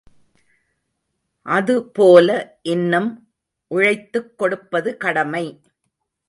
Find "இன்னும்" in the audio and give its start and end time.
2.61-3.31